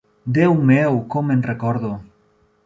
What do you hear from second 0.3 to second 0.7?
Déu